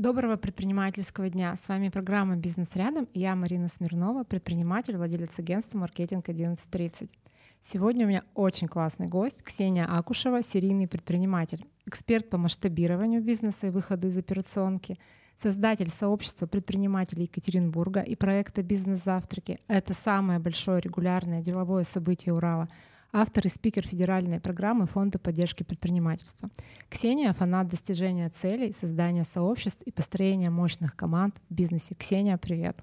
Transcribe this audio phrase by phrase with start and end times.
[0.00, 1.54] Доброго предпринимательского дня.
[1.56, 7.10] С вами программа «Бизнес рядом» и я Марина Смирнова, предприниматель, владелец агентства «Маркетинг 1130».
[7.60, 13.70] Сегодня у меня очень классный гость Ксения Акушева, серийный предприниматель, эксперт по масштабированию бизнеса и
[13.70, 14.98] выходу из операционки,
[15.36, 19.60] создатель сообщества предпринимателей Екатеринбурга и проекта «Бизнес-завтраки».
[19.68, 22.70] Это самое большое регулярное деловое событие Урала—
[23.12, 26.50] автор и спикер федеральной программы Фонда поддержки предпринимательства.
[26.88, 31.94] Ксения— фанат достижения целей, создания сообществ и построения мощных команд в бизнесе.
[31.94, 32.78] Ксения, привет.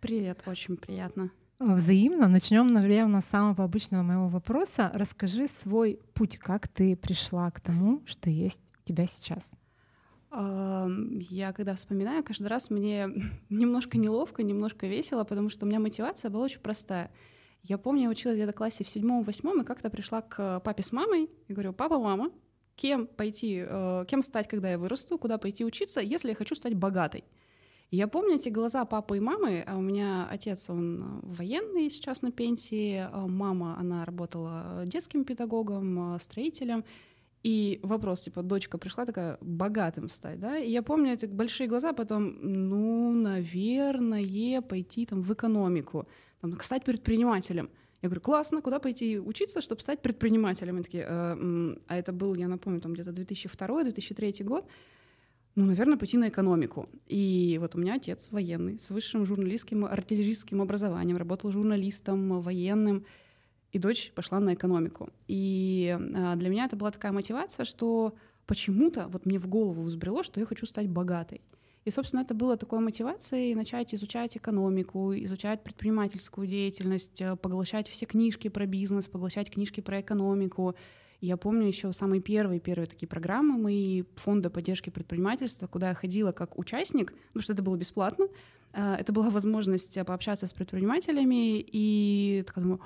[0.00, 1.30] Привет, очень приятно.
[1.58, 2.26] Взаимно.
[2.28, 4.90] Начнем, наверное, с самого обычного моего вопроса.
[4.94, 9.50] Расскажи свой путь, как ты пришла к тому, что есть у тебя сейчас.
[10.32, 13.08] Я когда вспоминаю, каждый раз мне
[13.50, 17.10] немножко неловко, немножко весело, потому что у меня мотивация была очень простая—
[17.62, 20.92] я помню, я училась где-то в классе в седьмом-восьмом, и как-то пришла к папе с
[20.92, 22.30] мамой и говорю, папа, мама,
[22.76, 26.74] кем пойти, э, кем стать, когда я вырасту, куда пойти учиться, если я хочу стать
[26.74, 27.24] богатой.
[27.90, 29.64] Я помню эти глаза папы и мамы.
[29.66, 33.08] А у меня отец, он военный, сейчас на пенсии.
[33.12, 36.84] А мама, она работала детским педагогом, строителем.
[37.42, 40.58] И вопрос, типа, дочка пришла такая, богатым стать, да?
[40.58, 46.06] И я помню эти большие глаза, потом, ну, наверное, пойти там в экономику
[46.40, 47.70] там, стать предпринимателем.
[48.02, 50.78] Я говорю, классно, куда пойти учиться, чтобы стать предпринимателем?
[50.78, 54.66] И такие, э, а это был, я напомню, там где-то 2002-2003 год.
[55.54, 56.88] Ну, наверное, пойти на экономику.
[57.06, 63.04] И вот у меня отец военный, с высшим журналистским, артиллерийским образованием, работал журналистом, военным,
[63.72, 65.10] и дочь пошла на экономику.
[65.28, 68.14] И э, для меня это была такая мотивация, что
[68.46, 71.42] почему-то вот мне в голову взбрело, что я хочу стать богатой.
[71.84, 78.04] И, собственно, это было такой мотивацией начать изучать экономику, изучать предпринимательскую деятельность, э, поглощать все
[78.04, 80.74] книжки про бизнес, поглощать книжки про экономику.
[81.22, 86.32] Я помню еще самые первые, первые такие программы мои фонда поддержки предпринимательства, куда я ходила
[86.32, 88.26] как участник, потому что это было бесплатно.
[88.74, 92.80] Э, это была возможность пообщаться с предпринимателями, и такая думаю,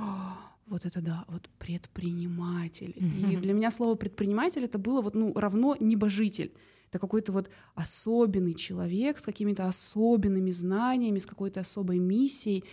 [0.66, 2.94] вот это да, вот предприниматель.
[2.97, 3.32] Mm-hmm.
[3.32, 6.53] И для меня слово предприниматель это было вот ну равно небожитель
[6.94, 12.65] это какой-то вот особенный человек с какими-то особенными знаниями, с какой-то особой миссией.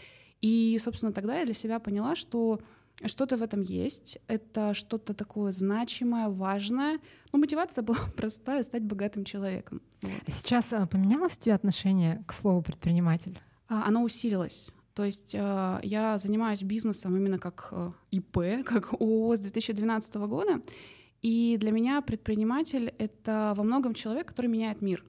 [0.42, 2.62] И, собственно, тогда я для себя поняла, что
[3.04, 7.00] что-то в этом есть, это что-то такое значимое, важное.
[7.34, 9.82] Но мотивация была простая— стать богатым человеком.
[10.04, 13.40] А сейчас а, поменялось у тебя отношение к слову предприниматель?
[13.70, 14.72] А, оно усилилось.
[14.94, 17.74] То есть э, я занимаюсь бизнесом именно как
[18.12, 20.62] ИП, как ООО с 2012 года,
[21.22, 25.06] и для меня предприниматель— это во многом человек, который меняет мир.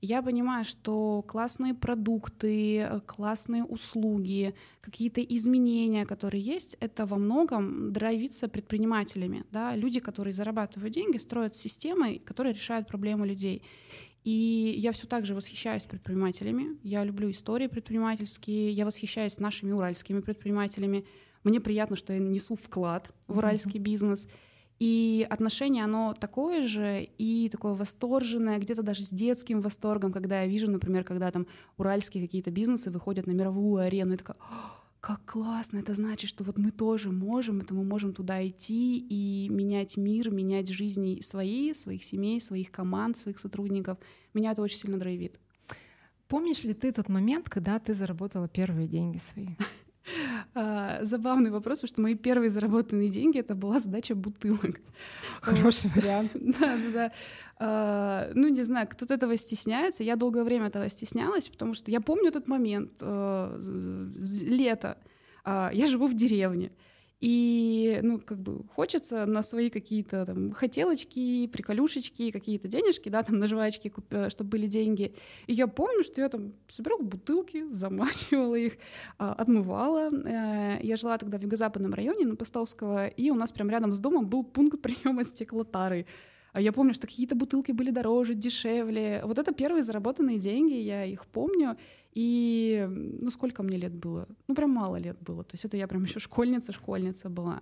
[0.00, 8.46] Я понимаю, что классные продукты, классные услуги, какие-то изменения, которые есть, это во многом драйвится
[8.46, 9.44] предпринимателями.
[9.50, 9.74] Да?
[9.74, 13.62] Люди, которые зарабатывают деньги, строят системы, которые решают проблемы людей.
[14.22, 16.78] И я все так же восхищаюсь предпринимателями.
[16.84, 21.06] Я люблю истории предпринимательские, я восхищаюсь нашими уральскими предпринимателями.
[21.42, 23.82] Мне приятно, что я несу вклад в уральский mm-hmm.
[23.82, 24.28] бизнес.
[24.78, 30.46] И отношение, оно такое же и такое восторженное, где-то даже с детским восторгом, когда я
[30.46, 31.46] вижу, например, когда там
[31.76, 34.36] уральские какие-то бизнесы выходят на мировую арену, и такая,
[35.00, 39.48] как классно, это значит, что вот мы тоже можем, это мы можем туда идти и
[39.48, 43.98] менять мир, менять жизни свои, своих семей, своих команд, своих сотрудников.
[44.34, 45.40] Меня это очень сильно драйвит.
[46.28, 49.48] Помнишь ли ты тот момент, когда ты заработала первые деньги свои?
[50.54, 54.80] А, забавный вопрос, потому что мои первые заработанные деньги это была сдача бутылок.
[55.40, 56.32] Хороший вариант.
[56.60, 57.12] Да, да, да.
[57.60, 60.04] А, ну, не знаю, кто-то этого стесняется.
[60.04, 64.98] Я долгое время этого стеснялась, потому что я помню этот момент, э, лето.
[65.44, 66.70] А, я живу в деревне.
[67.20, 73.40] И, ну, как бы хочется на свои какие-то там хотелочки, приколюшечки, какие-то денежки, да, там
[73.40, 75.14] на жвачки, э, чтобы были деньги.
[75.48, 78.74] И я помню, что я там собирала бутылки, замачивала их,
[79.18, 80.10] а, отмывала.
[80.12, 83.98] Э, я жила тогда в юго-западном районе на Постовского, и у нас прям рядом с
[83.98, 86.06] домом был пункт приема стеклотары.
[86.52, 89.22] А я помню, что какие-то бутылки были дороже, дешевле.
[89.24, 91.76] Вот это первые заработанные деньги, я их помню.
[92.14, 94.26] И ну сколько мне лет было?
[94.48, 95.44] Ну прям мало лет было.
[95.44, 97.60] То есть это я прям еще школьница, школьница была.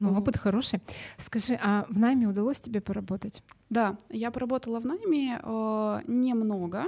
[0.00, 0.80] Ну, опыт хороший.
[1.18, 3.42] Скажи, а в найме удалось тебе поработать?
[3.70, 6.86] Да, я поработала в найме э, немного.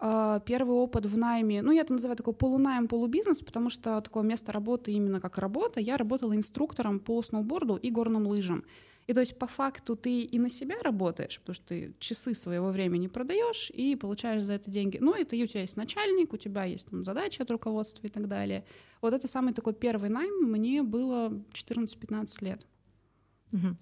[0.00, 4.22] Э, первый опыт в найме, ну, я это называю такой полунайм, полубизнес, потому что такое
[4.22, 5.80] место работы именно как работа.
[5.80, 8.64] Я работала инструктором по сноуборду и горным лыжам.
[9.06, 12.70] И то есть по факту ты и на себя работаешь, потому что ты часы своего
[12.70, 14.98] времени продаешь и получаешь за это деньги.
[15.00, 18.28] Ну, это у тебя есть начальник, у тебя есть там задачи от руководства и так
[18.28, 18.64] далее.
[19.00, 22.66] Вот это самый такой первый найм, мне было 14-15 лет.
[23.52, 23.76] Угу.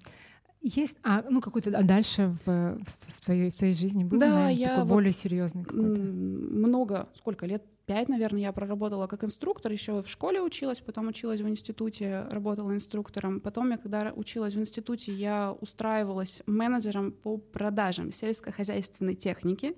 [0.61, 4.53] Есть, а ну какой-то а дальше в, в, твоей, в твоей жизни был, да, наверное,
[4.53, 6.01] я такой вот более серьезный какой-то?
[6.01, 7.65] Много, сколько лет?
[7.87, 12.75] Пять, наверное, я проработала как инструктор, еще в школе училась, потом училась в институте, работала
[12.75, 13.41] инструктором.
[13.41, 19.75] Потом я, когда училась в институте, я устраивалась менеджером по продажам сельскохозяйственной техники.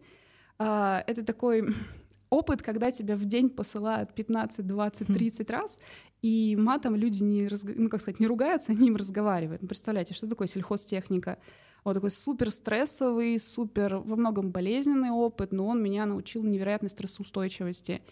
[0.58, 1.72] А, это такой
[2.30, 5.78] опыт, когда тебя в день посылают 15, 20, 30 раз,
[6.22, 9.62] и матом люди не, ну, как сказать, не ругаются, они им разговаривают.
[9.62, 11.38] Ну, представляете, что такое сельхозтехника?
[11.82, 18.02] Вот такой супер стрессовый, супер во многом болезненный опыт, но он меня научил невероятной стрессоустойчивости.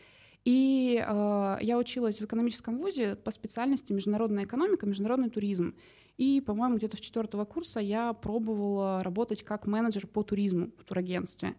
[0.45, 5.75] И э, я училась в экономическом вузе по специальности международная экономика, международный туризм.
[6.17, 11.55] И, по-моему, где-то в четвертого курса я пробовала работать как менеджер по туризму в турагентстве.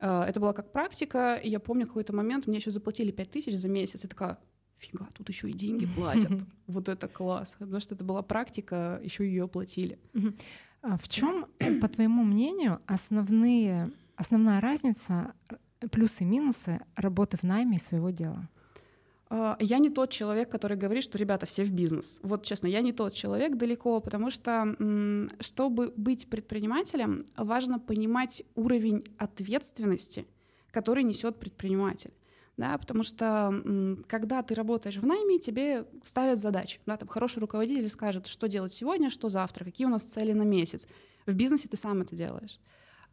[0.00, 3.54] Э, это была как практика, и я помню какой-то момент, мне еще заплатили 5 тысяч
[3.54, 4.38] за месяц, я такая,
[4.82, 6.32] фига, тут еще и деньги платят.
[6.66, 7.56] Вот это класс.
[7.58, 9.98] Потому что это была практика, еще ее платили.
[10.82, 11.46] А в чем,
[11.80, 15.34] по твоему мнению, основные, основная разница,
[15.90, 18.48] плюсы и минусы работы в найме и своего дела?
[19.30, 22.18] А, я не тот человек, который говорит, что ребята все в бизнес.
[22.22, 24.76] Вот честно, я не тот человек далеко, потому что
[25.40, 30.26] чтобы быть предпринимателем, важно понимать уровень ответственности,
[30.70, 32.12] который несет предприниматель
[32.56, 33.52] да, потому что
[34.06, 38.72] когда ты работаешь в найме, тебе ставят задачи, да, там хороший руководитель скажет, что делать
[38.72, 40.86] сегодня, что завтра, какие у нас цели на месяц.
[41.26, 42.60] В бизнесе ты сам это делаешь.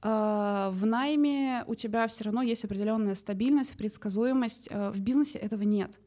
[0.01, 4.69] А, в найме у тебя все равно есть определенная стабильность, предсказуемость.
[4.71, 5.99] А, в бизнесе этого нет.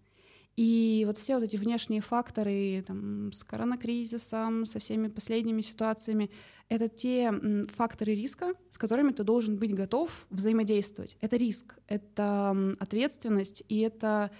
[0.57, 6.31] И вот все вот эти внешние факторы там, с коронакризисом, со всеми последними ситуациями,
[6.69, 7.33] это те
[7.75, 11.17] факторы риска, с которыми ты должен быть готов взаимодействовать.
[11.21, 14.31] Это риск, это ответственность и это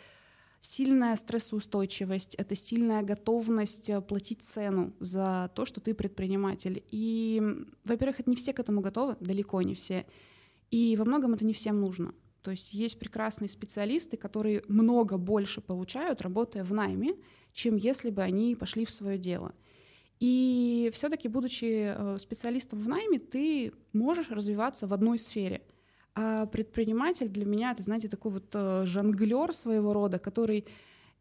[0.63, 6.85] сильная стрессоустойчивость, это сильная готовность э, платить цену за то, что ты предприниматель.
[6.91, 7.43] И,
[7.85, 10.07] во-первых, это не все к этому готовы, далеко не все.
[10.71, 12.15] И во многом это не всем нужно.
[12.43, 17.15] То есть есть прекрасные специалисты, которые много больше получают, работая в найме,
[17.53, 19.55] чем если бы они пошли в свое дело.
[20.19, 25.63] И все-таки, будучи э, специалистом в найме, ты можешь развиваться в одной сфере.
[26.15, 30.67] А предприниматель для меня это, знаете, такой вот э, жонглер своего рода, который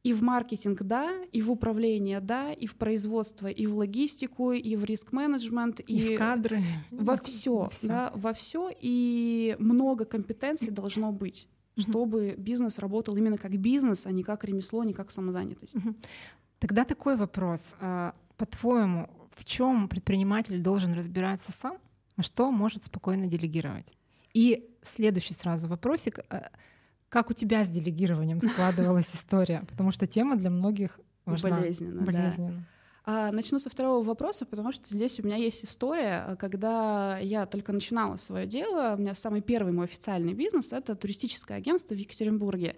[0.03, 4.75] и в маркетинг, да, и в управление, да, и в производство, и в логистику, и
[4.75, 11.11] в риск-менеджмент, и, и в кадры, во все, да, во все, и много компетенций должно
[11.11, 15.75] быть, чтобы бизнес работал именно как бизнес, а не как ремесло, не как самозанятость.
[16.59, 21.77] Тогда такой вопрос: а, по-твоему, в чем предприниматель должен разбираться сам,
[22.15, 23.93] а что может спокойно делегировать?
[24.33, 26.19] И следующий сразу вопросик.
[26.29, 26.49] А,
[27.11, 29.65] как у тебя с делегированием складывалась история?
[29.69, 31.57] Потому что тема для многих важна.
[31.57, 32.65] Болезненно, Болезненно.
[33.05, 33.31] Да.
[33.33, 38.15] Начну со второго вопроса, потому что здесь у меня есть история, когда я только начинала
[38.15, 38.95] свое дело.
[38.95, 42.77] У меня самый первый мой официальный бизнес— это туристическое агентство в Екатеринбурге.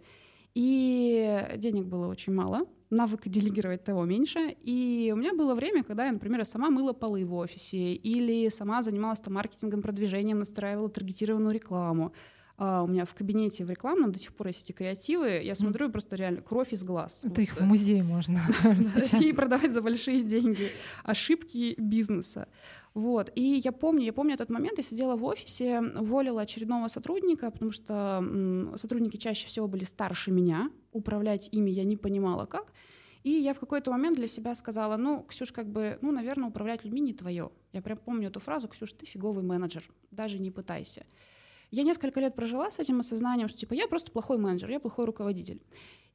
[0.56, 4.56] И денег было очень мало, навыка делегировать того меньше.
[4.64, 8.82] И у меня было время, когда я, например, сама мыла полы в офисе или сама
[8.82, 12.14] занималась там маркетингом, продвижением, настраивала таргетированную рекламу.
[12.58, 15.42] А, у меня в кабинете в рекламном до сих пор есть эти креативы.
[15.44, 15.92] Я смотрю, mm.
[15.92, 17.20] просто реально кровь из глаз.
[17.24, 17.40] Это вот.
[17.40, 18.40] их в музее можно
[19.20, 20.70] И продавать за большие деньги.
[21.04, 22.48] Ошибки бизнеса.
[22.94, 23.32] Вот.
[23.36, 27.72] И я помню, я помню этот момент, я сидела в офисе, уволила очередного сотрудника, потому
[27.72, 28.24] что
[28.76, 32.72] сотрудники чаще всего были старше меня, управлять ими я не понимала как.
[33.24, 36.84] И я в какой-то момент для себя сказала, ну, Ксюш, как бы, ну, наверное, управлять
[36.84, 37.52] людьми не твое.
[37.72, 41.06] Я прям помню эту фразу, Ксюш, ты фиговый менеджер, даже не пытайся.
[41.74, 45.06] Я несколько лет прожила с этим осознанием, что типа я просто плохой менеджер, я плохой
[45.06, 45.60] руководитель.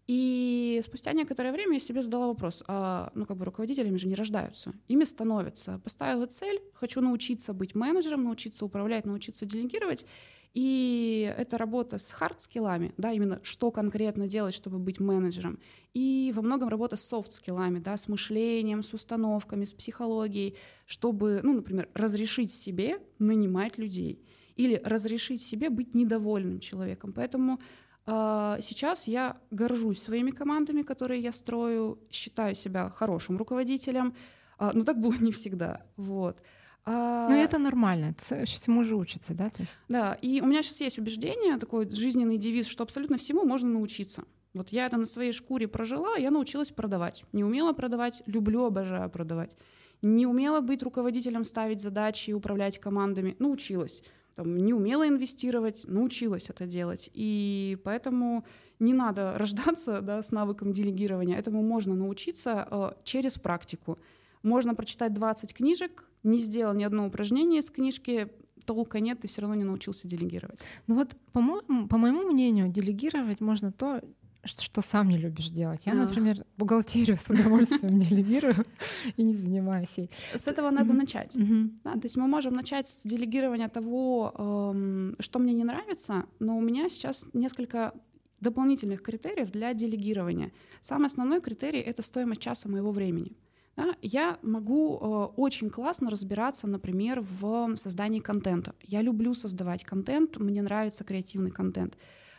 [0.07, 4.15] И спустя некоторое время я себе задала вопрос, а, ну как бы руководителями же не
[4.15, 5.81] рождаются, ими становятся.
[5.83, 10.07] Поставила цель, хочу научиться быть менеджером, научиться управлять, научиться делегировать.
[10.55, 15.59] И это работа с хард-скиллами, да, именно что конкретно делать, чтобы быть менеджером.
[15.93, 21.55] И во многом работа с софт-скиллами, да, с мышлением, с установками, с психологией, чтобы, ну,
[21.55, 24.23] например, разрешить себе нанимать людей
[24.59, 27.13] или разрешить себе быть недовольным человеком.
[27.13, 27.59] Поэтому
[28.07, 34.15] э, сейчас я горжусь своими командами, которые я строю, считаю себя хорошим руководителем,
[34.59, 35.83] э, но так было не всегда.
[35.97, 36.43] Вот.
[36.85, 37.29] А...
[37.29, 39.49] Ну это нормально, всему же учится, да?
[39.51, 39.79] То есть...
[39.89, 44.25] Да, и у меня сейчас есть убеждение, такой жизненный девиз, что абсолютно всему можно научиться.
[44.55, 47.25] Вот я это на своей шкуре прожила, я научилась продавать.
[47.33, 49.57] Не умела продавать, люблю, обожаю продавать.
[50.03, 54.03] Не умела быть руководителем, ставить задачи, управлять командами, научилась
[54.39, 57.11] там, не умела инвестировать, научилась это делать.
[57.13, 58.45] И поэтому
[58.79, 61.37] не надо рождаться да, с навыком делегирования.
[61.37, 63.99] Этому можно научиться э, через практику.
[64.45, 68.29] Можно прочитать 20 книжек, не сделал ни одно упражнение из книжки,
[68.65, 70.61] толка нет, ты все равно не научился делегировать.
[70.87, 74.01] Ну вот, по моему, по моему мнению, делегировать можно то,
[74.49, 75.83] что сам не любишь делать.
[75.87, 78.65] Я, например, бухгалтерию с удовольствием делегирую
[79.17, 80.11] и не занимаюсь ей.
[80.35, 81.33] С этого надо начать.
[81.33, 86.61] То есть мы можем начать с делегирования того, эм, что мне не нравится, но у
[86.61, 87.93] меня сейчас несколько
[88.41, 90.53] дополнительных критериев для делегирования.
[90.81, 93.33] Самый основной критерий— это стоимость часа моего времени.
[93.77, 98.75] Да, я могу э, очень классно разбираться, например, в создании контента.
[98.83, 101.97] Я люблю создавать контент, мне нравится креативный контент.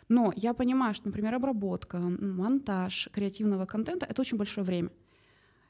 [0.09, 4.89] Но я понимаю, что, например, обработка, монтаж креативного контента— это очень большое время.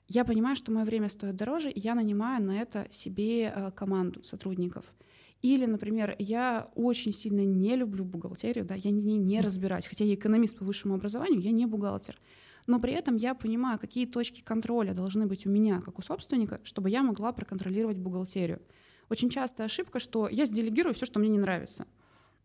[0.08, 4.24] Я понимаю, что мое время стоит дороже, и я нанимаю на это себе э, команду
[4.24, 4.96] сотрудников.
[5.42, 10.16] Или, например, я очень сильно не люблю бухгалтерию, да, я не, не разбираюсь, хотя я
[10.16, 12.20] экономист по высшему образованию, я не бухгалтер.
[12.66, 16.60] Но при этом я понимаю, какие точки контроля должны быть у меня, как у собственника,
[16.64, 18.62] чтобы я могла проконтролировать бухгалтерию.
[19.10, 21.86] Очень частая ошибка, что я сделегирую все, что мне не нравится—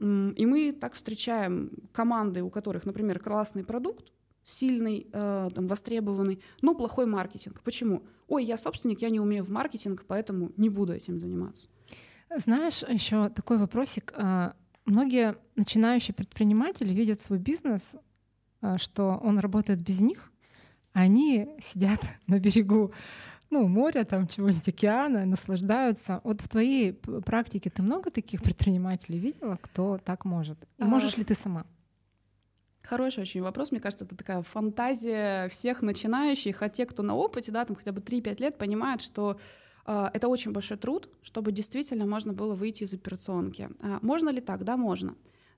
[0.04, 4.12] и мы так встречаем команды, у которых, например, классный продукт,
[4.44, 7.60] сильный, э, там, востребованный, но плохой маркетинг.
[7.64, 8.02] Почему?
[8.28, 11.68] Ой, я собственник, я не умею в маркетинг, поэтому не буду этим заниматься.
[12.36, 14.12] Знаешь, еще такой вопросик.
[14.16, 17.96] А, многие начинающие предприниматели видят свой бизнес,
[18.60, 20.32] а, что он работает без них,
[20.92, 22.92] а они сидят на берегу
[23.50, 26.20] ну, моря, там чего-нибудь, океана, наслаждаются.
[26.24, 30.58] Вот в твоей практике ты много таких предпринимателей видела, кто так может?
[30.78, 30.86] И а...
[30.86, 31.64] можешь ли ты сама?
[32.82, 33.70] Хороший очень вопрос.
[33.70, 37.92] Мне кажется, это такая фантазия всех начинающих, а те, кто на опыте, да, там хотя
[37.92, 39.38] бы 3-5 лет, понимают, что
[39.86, 43.70] э, это очень большой труд, чтобы действительно можно было выйти из операционки.
[43.80, 44.64] А можно ли так?
[44.64, 45.14] Да, можно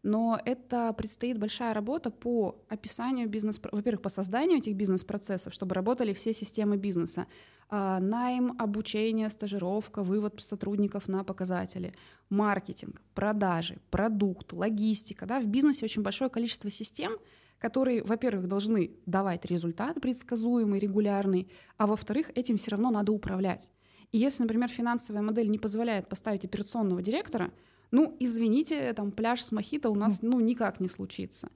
[0.07, 6.13] но это предстоит большая работа по описанию бизнес, во-первых, по созданию этих бизнес-процессов, чтобы работали
[6.13, 7.27] все системы бизнеса.
[7.69, 11.93] А, найм, обучение, стажировка, вывод сотрудников на показатели,
[12.31, 15.27] маркетинг, продажи, продукт, логистика.
[15.27, 15.41] Да?
[15.41, 17.11] В бизнесе очень большое количество систем,
[17.59, 23.73] которые, во-первых, должны давать результат предсказуемый, регулярный, а во-вторых, этим все равно надо управлять.
[24.13, 27.51] И если, например, финансовая модель не позволяет поставить операционного директора,
[27.91, 31.49] ну, извините, там пляж с мохито у нас ну никак не случится.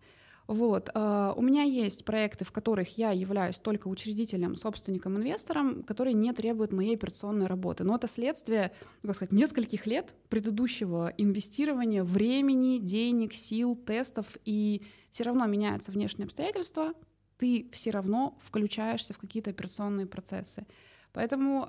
[0.50, 0.88] Вот.
[0.88, 6.32] Uh, у меня есть проекты, в которых я являюсь только учредителем, собственником, инвестором, которые не
[6.32, 7.84] требуют моей операционной работы.
[7.84, 8.72] Но это следствие,
[9.04, 14.82] как сказать, нескольких лет предыдущего инвестирования времени, денег, сил, тестов, и
[15.12, 16.94] все равно меняются внешние обстоятельства,
[17.38, 20.66] ты все равно включаешься в какие-то операционные процессы.
[21.12, 21.66] Поэтому,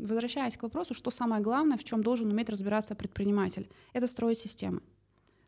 [0.00, 4.82] возвращаясь к вопросу, что самое главное, в чем должен уметь разбираться предприниматель, это строить системы.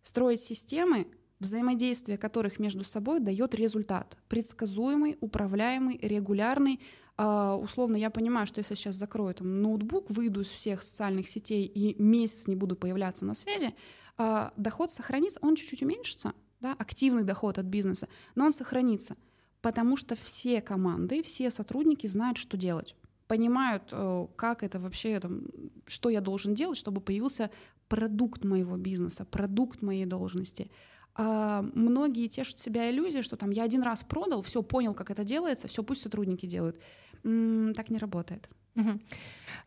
[0.02, 1.06] Строить системы,
[1.40, 4.16] взаимодействие которых между собой дает результат.
[4.28, 6.80] Предсказуемый, управляемый, регулярный.
[7.16, 11.66] А, условно, я понимаю, что если сейчас закрою там, ноутбук, выйду из всех социальных сетей
[11.66, 13.74] и месяц не буду появляться на связи,
[14.16, 19.16] а, доход сохранится, он чуть-чуть уменьшится, да, активный доход от бизнеса, но он сохранится,
[19.60, 25.42] потому что все команды, все сотрудники знают, что делать понимают, э, как это вообще, там,
[25.86, 27.50] что я должен делать, чтобы появился
[27.88, 30.70] продукт моего бизнеса, продукт моей должности.
[31.16, 35.24] А многие тешат себя иллюзией, что там я один раз продал, все понял, как это
[35.24, 36.78] делается, все пусть сотрудники делают.
[37.22, 38.48] М-м, так не работает.
[38.74, 39.00] Угу.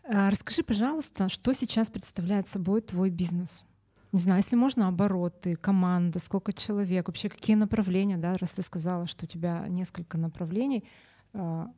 [0.04, 3.64] Расскажи, пожалуйста, что сейчас представляет собой твой бизнес?
[4.12, 9.06] Не знаю, если можно, обороты, команда, сколько человек, вообще какие направления, да, раз ты сказала,
[9.06, 10.86] что у тебя несколько направлений,
[11.34, 11.72] а,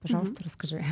[0.00, 0.44] пожалуйста, угу.
[0.44, 0.84] расскажи.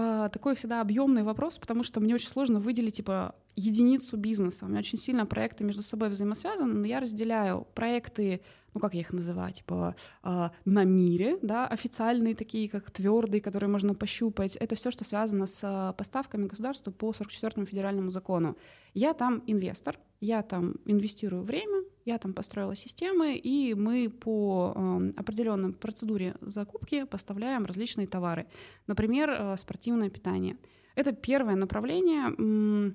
[0.00, 4.64] А, такой всегда объемный вопрос, потому что мне очень сложно выделить типа единицу бизнеса.
[4.64, 8.42] У меня очень сильно проекты между собой взаимосвязаны, но я разделяю проекты,
[8.74, 13.70] ну как я их называю, типа э, на мире, да, официальные такие, как твердые, которые
[13.70, 14.54] можно пощупать.
[14.56, 18.56] Это все, что связано с э, поставками государства по 44-му федеральному закону.
[18.94, 25.12] Я там инвестор, я там инвестирую время, я там построила системы, и мы по э,
[25.16, 28.46] определенной процедуре закупки поставляем различные товары.
[28.86, 30.56] Например, э, спортивное питание.
[30.94, 32.94] Это первое направление.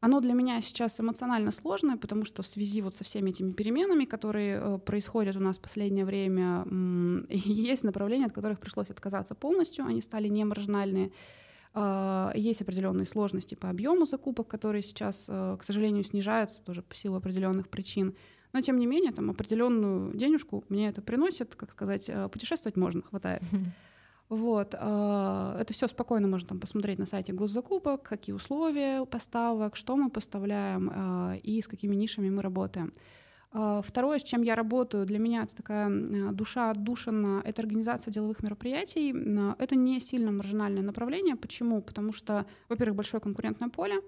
[0.00, 4.04] Оно для меня сейчас эмоционально сложное, потому что в связи вот со всеми этими переменами,
[4.04, 6.64] которые э, происходят у нас в последнее время,
[7.28, 11.10] есть направления, от которых пришлось отказаться полностью, они стали не маржинальные.
[11.78, 16.96] А, есть определенные сложности по объему закупок, которые сейчас, э, к сожалению, снижаются тоже в
[16.96, 18.14] силу определенных причин.
[18.56, 23.02] Но тем не менее, там определенную денежку мне это приносит, как сказать, э, путешествовать можно,
[23.02, 23.42] хватает.
[24.28, 24.74] Вот.
[24.76, 30.10] А, это все спокойно можно там посмотреть на сайте госзакупок, какие условия поставок, что мы
[30.10, 32.92] поставляем а, и с какими нишами мы работаем.
[33.52, 35.88] Второе, с чем я работаю, для меня это такая
[36.32, 39.14] душа отдушина, это организация деловых мероприятий.
[39.58, 41.36] Это не сильно маржинальное направление.
[41.36, 41.80] Почему?
[41.80, 44.02] Потому что, во-первых, большое конкурентное поле,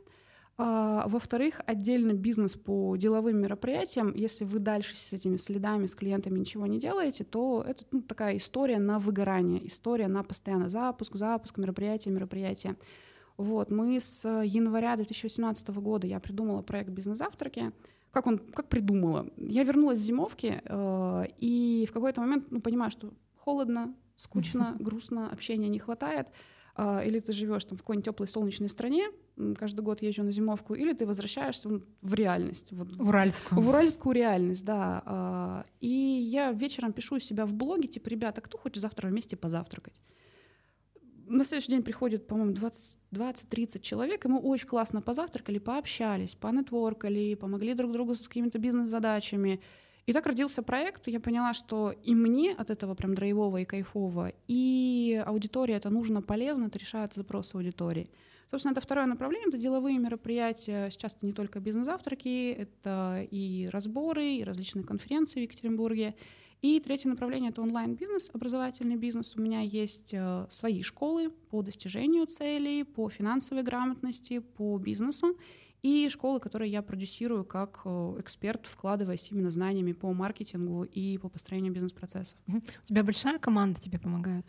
[0.58, 4.12] во-вторых, отдельно бизнес по деловым мероприятиям.
[4.14, 8.36] Если вы дальше с этими следами, с клиентами ничего не делаете, то это ну, такая
[8.38, 12.76] история на выгорание, история на постоянный запуск, запуск, мероприятия, мероприятия.
[13.36, 17.72] Вот, мы с января 2018 года, я придумала проект «Бизнес-завтраки»,
[18.10, 19.28] как он, как придумала.
[19.36, 25.30] Я вернулась с зимовки э, и в какой-то момент ну, понимаю, что холодно, скучно, грустно,
[25.30, 26.28] общения не хватает.
[26.78, 29.08] Э, или ты живешь там в какой-нибудь теплой солнечной стране,
[29.58, 31.68] каждый год езжу на зимовку, или ты возвращаешься
[32.00, 32.72] в реальность.
[32.72, 33.60] Вот, в уральскую.
[33.60, 35.64] В уральскую реальность, да.
[35.66, 39.94] Э, и я вечером пишу себя в блоге, типа, ребята, кто хочет завтра вместе позавтракать?
[41.30, 47.74] на следующий день приходит, по-моему, 20-30 человек, и мы очень классно позавтракали, пообщались, понетворкали, помогли
[47.74, 49.60] друг другу с какими-то бизнес-задачами.
[50.08, 51.06] И так родился проект.
[51.06, 56.22] Я поняла, что и мне от этого прям драйвово и кайфово, и аудитория это нужно,
[56.22, 58.08] полезно, это решает запросы аудитории.
[58.50, 60.88] Собственно, это второе направление, это деловые мероприятия.
[60.88, 66.14] Сейчас это не только бизнес-завтраки, это и разборы, и различные конференции в Екатеринбурге.
[66.62, 69.36] И третье направление— это онлайн-бизнес, образовательный бизнес.
[69.36, 75.36] У меня есть э, свои школы по достижению целей, по финансовой грамотности, по бизнесу
[75.82, 81.28] и школы, которые я продюсирую как э, эксперт, вкладываясь именно знаниями по маркетингу и по
[81.28, 82.38] построению бизнес-процессов.
[82.46, 84.46] У тебя большая команда тебе помогает?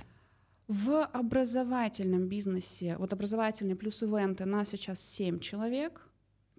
[0.67, 6.07] В образовательном бизнесе, вот образовательный плюс ивенты, нас сейчас 7 человек,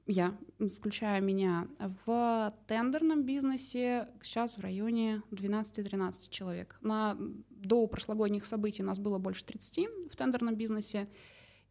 [0.07, 1.69] я, включая меня,
[2.05, 6.77] в тендерном бизнесе сейчас в районе 12-13 человек.
[6.81, 7.17] На,
[7.50, 11.09] до прошлогодних событий нас было больше 30 в тендерном бизнесе,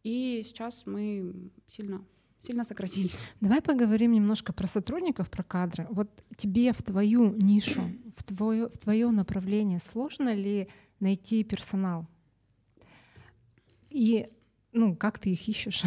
[0.02, 2.02] и сейчас мы сильно
[2.40, 3.18] сильно сократились.
[3.40, 5.86] Давай поговорим немножко про сотрудников, про кадры.
[5.90, 7.82] Вот тебе в твою нишу,
[8.16, 10.68] в твое, в твое направление сложно ли
[11.00, 12.06] найти персонал?
[13.90, 14.30] И
[14.72, 15.82] ну, как ты их ищешь?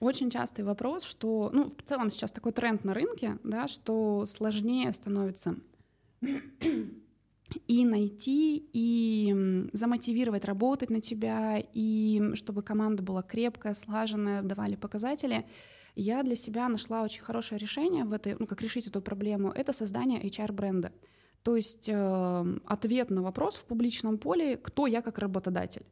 [0.00, 4.92] Очень частый вопрос, что, ну, в целом сейчас такой тренд на рынке, да, что сложнее
[4.92, 5.56] становится
[7.66, 15.46] и найти, и замотивировать работать на тебя, и чтобы команда была крепкая, слаженная, давали показатели.
[15.94, 19.72] Я для себя нашла очень хорошее решение в этой, ну, как решить эту проблему, это
[19.72, 20.92] создание HR-бренда.
[21.42, 25.84] То есть э, ответ на вопрос в публичном поле, кто я как работодатель.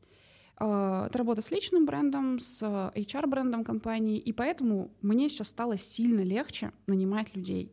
[0.61, 6.21] А, это работа с личным брендом, с HR-брендом компании, и поэтому мне сейчас стало сильно
[6.21, 7.73] легче нанимать людей.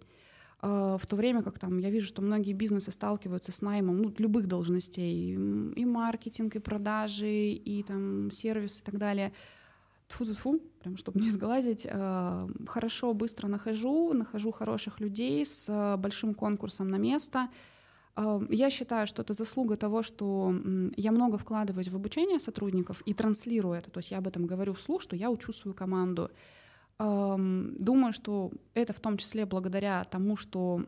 [0.61, 4.13] А, в то время как там я вижу, что многие бизнесы сталкиваются с наймом ну,
[4.17, 9.33] любых должностей, и маркетинг, и продажи, и там сервис и так далее.
[10.09, 11.87] Фу-фу-фу, прям чтобы не сглазить.
[11.89, 17.49] А, хорошо, быстро нахожу, нахожу хороших людей с большим конкурсом на место—
[18.49, 20.53] я считаю, что это заслуга того, что
[20.95, 23.91] я много вкладываюсь в обучение сотрудников и транслирую это.
[23.91, 26.31] То есть я об этом говорю вслух, что я учу свою команду.
[26.99, 30.81] Думаю, что это в том числе благодаря тому, что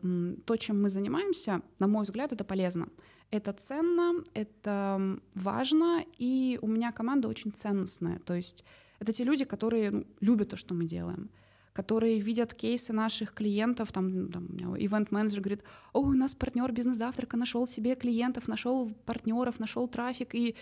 [0.44, 2.88] то, чем мы занимаемся, на мой взгляд, это полезно.
[3.30, 8.18] Это ценно, это важно, и у меня команда очень ценностная.
[8.18, 8.64] То есть
[8.98, 11.30] это те люди, которые ну, любят то, что мы делаем
[11.72, 14.46] которые видят кейсы наших клиентов, там, там
[14.76, 20.56] ивент-менеджер говорит, о, у нас партнер бизнес-завтрака нашел себе клиентов, нашел партнеров, нашел трафик, и,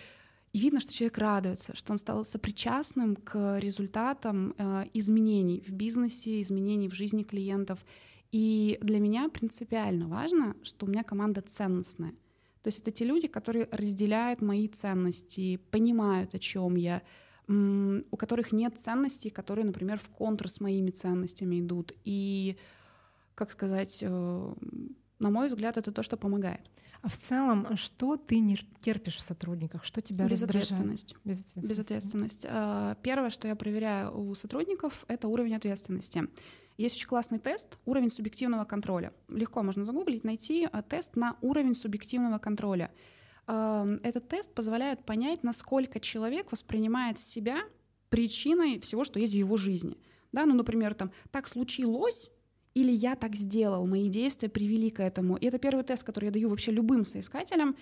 [0.51, 6.41] и видно, что человек радуется, что он стал сопричастным к результатам э, изменений в бизнесе,
[6.41, 7.85] изменений в жизни клиентов.
[8.31, 12.13] И для меня принципиально важно, что у меня команда ценностная.
[12.63, 17.03] То есть это те люди, которые разделяют мои ценности, понимают, о чем я,
[17.47, 21.93] у которых нет ценностей, которые, например, в контр с моими ценностями идут.
[22.05, 22.57] И,
[23.35, 24.53] как сказать, э,
[25.19, 26.61] на мой взгляд, это то, что помогает.
[27.01, 29.85] А в целом, что ты не терпишь в сотрудниках?
[29.85, 31.15] Что тебя Безответственность.
[31.23, 31.69] Безответственность.
[31.69, 32.45] Безответственность.
[32.49, 36.27] А, первое, что я проверяю у сотрудников, это уровень ответственности.
[36.77, 39.13] Есть очень классный тест «Уровень субъективного контроля».
[39.27, 42.91] Легко можно загуглить, найти а, тест на уровень субъективного контроля
[44.03, 47.61] этот тест позволяет понять, насколько человек воспринимает себя
[48.09, 49.97] причиной всего, что есть в его жизни.
[50.31, 52.29] Да, ну, например, там, так случилось,
[52.73, 55.37] или я так сделал, мои действия привели к этому.
[55.37, 57.75] И это первый тест, который я даю вообще любым соискателям.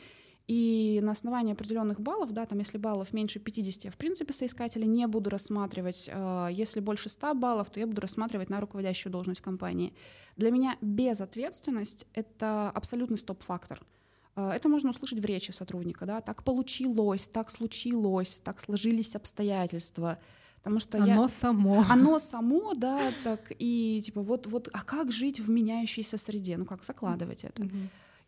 [0.47, 4.85] И на основании определенных баллов, да, там, если баллов меньше 50, я, в принципе, соискателя
[4.85, 6.09] не буду рассматривать.
[6.11, 9.93] А, если больше 100 баллов, то я буду рассматривать на руководящую должность компании.
[10.37, 13.85] Для меня безответственность— это абсолютный стоп-фактор—
[14.37, 20.19] а, это можно услышать в речи сотрудника, да, так получилось, так случилось, так сложились обстоятельства.
[20.67, 21.29] Потому что оно я...
[21.29, 21.85] само.
[21.89, 26.57] Оно само, да, так и типа вот, вот, а как жить в меняющейся среде?
[26.57, 27.69] Ну как закладывать это?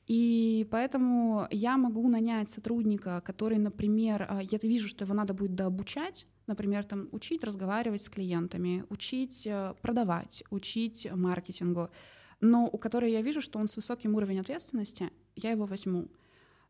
[0.07, 5.53] И поэтому я могу нанять сотрудника, который, например, а, я вижу, что его надо будет
[5.53, 11.89] дообучать, например, там, учить разговаривать с клиентами, учить э, продавать, учить маркетингу,
[12.39, 16.07] но у которого я вижу, что он с высоким уровнем ответственности, я его возьму.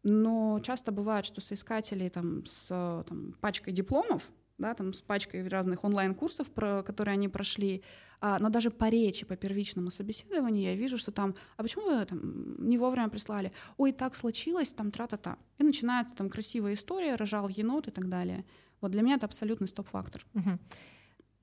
[0.03, 2.67] Но часто бывает, что соискатели там, с
[3.07, 7.81] там, пачкой дипломов, да, там, с пачкой разных онлайн-курсов, про, которые они прошли,
[8.21, 12.05] а, но даже по речи, по первичному собеседованию я вижу, что там, а почему вы
[12.05, 12.19] там,
[12.67, 13.51] не вовремя прислали?
[13.77, 15.37] Ой, так случилось, там тра-та-та.
[15.57, 18.43] И начинается там красивая история, рожал енот и так далее.
[18.81, 20.25] Вот для меня это абсолютный стоп-фактор.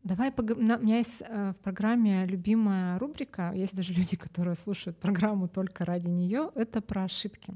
[0.04, 3.52] Давай погов- на- У меня есть э, в программе любимая рубрика.
[3.54, 6.50] Есть даже люди, которые слушают программу только ради нее.
[6.54, 7.54] Это про ошибки.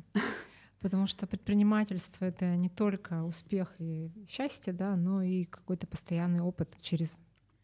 [0.80, 6.70] Потому что предпринимательство это не только успех и счастье, да, но и какой-то постоянный опыт
[6.80, 7.20] через,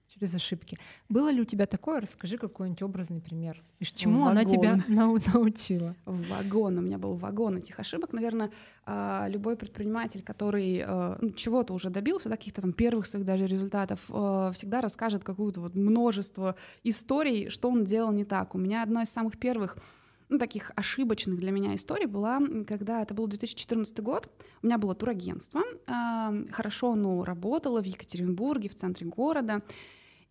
[0.08, 0.78] через ошибки.
[1.08, 2.02] Было ли у тебя такое?
[2.02, 3.62] Расскажи какой-нибудь образный пример.
[3.78, 4.84] И чему она тебя Вагон.
[4.88, 5.96] нау- научила?
[6.04, 6.76] Вагон.
[6.76, 8.12] У меня был вагон этих ошибок.
[8.12, 8.50] Наверное,
[8.84, 13.46] а, любой предприниматель, который э, ну, чего-то уже добился, да, каких-то там первых своих даже
[13.46, 18.54] результатов, э, всегда расскажет какое-то вот множество историй, что он делал не так.
[18.54, 19.78] У меня одна из самых первых
[20.28, 24.30] ну, таких ошибочных для меня историй была, когда это был 2014 год.
[24.62, 25.62] У меня было турагентство.
[25.86, 29.62] а, Хорошо оно работало в Екатеринбурге, в центре города.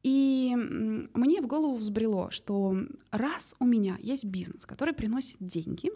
[0.03, 2.75] И мне в голову взбрело, что
[3.12, 5.89] раз у меня есть бизнес, который приносит деньги,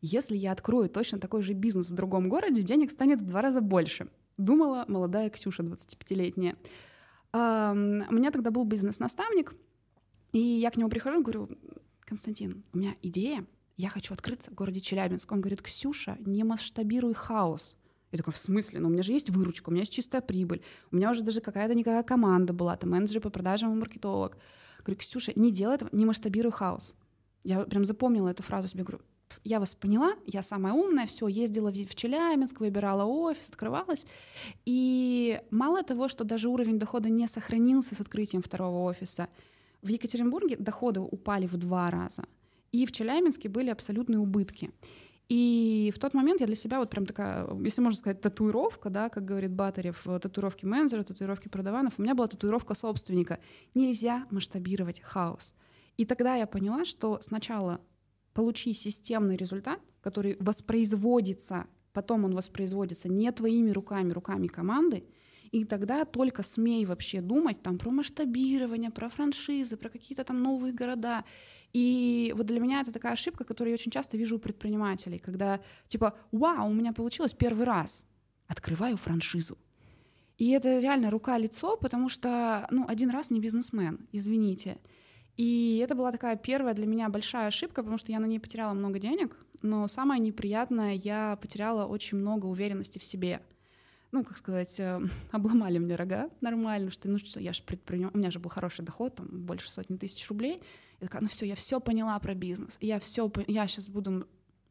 [0.00, 3.60] если я открою точно такой же бизнес в другом городе, денег станет в два раза
[3.60, 4.08] больше.
[4.38, 6.56] Думала молодая Ксюша, 25-летняя.
[7.32, 9.54] А, м, У меня тогда был бизнес-наставник,
[10.32, 11.48] и я к нему прихожу, говорю,
[12.04, 15.30] Константин, у меня идея, я хочу открыться в городе Челябинск.
[15.32, 17.76] Он говорит, Ксюша, не масштабируй хаос.
[18.10, 18.80] Я такая, в смысле?
[18.80, 21.40] Ну, у меня же есть выручка, у меня есть чистая прибыль, у меня уже даже
[21.40, 24.36] какая-то никакая команда была, там менеджер по продажам и маркетолог.
[24.84, 26.94] Говорю, Ксюша, не делай этого, не масштабируй хаос.
[27.42, 31.26] Я прям запомнила эту фразу себе, говорю, «Пф, я вас поняла, я самая умная, все,
[31.26, 34.04] ездила в Челябинск, выбирала офис, открывалась.
[34.66, 39.28] И мало того, что даже уровень дохода не сохранился с открытием второго офиса,
[39.82, 42.24] в Екатеринбурге доходы упали в два раза,
[42.70, 44.70] и в Челябинске были абсолютные убытки.
[45.28, 49.08] И в тот момент я для себя вот прям такая, если можно сказать, татуировка, да,
[49.08, 53.38] как говорит Батарев, э, татуировки менеджера, татуировки продаванов, у меня была татуировка собственника.
[53.74, 55.54] Нельзя масштабировать хаос.
[55.96, 57.80] И тогда я поняла, что сначала
[58.34, 65.04] получи системный результат, который воспроизводится, потом он воспроизводится не твоими руками, руками команды,
[65.52, 70.72] и тогда только смей вообще думать там про масштабирование, про франшизы, про какие-то там новые
[70.72, 71.24] города.
[71.74, 75.60] И вот для меня это такая ошибка, которую я очень часто вижу у предпринимателей, когда
[75.88, 78.06] типа, вау, у меня получилось первый раз,
[78.48, 79.58] открываю франшизу.
[80.38, 84.78] И это реально рука-лицо, потому что, ну, один раз не бизнесмен, извините.
[85.36, 88.72] И это была такая первая для меня большая ошибка, потому что я на ней потеряла
[88.72, 93.42] много денег, но самое неприятное, я потеряла очень много уверенности в себе.
[94.12, 98.18] Ну, как сказать, э, обломали мне рога нормально, что ну что, я же предприниматель, у
[98.18, 100.62] меня же был хороший доход, там больше сотни тысяч рублей.
[101.00, 104.28] Я такая, ну все, я все поняла про бизнес, я все, я сейчас буду,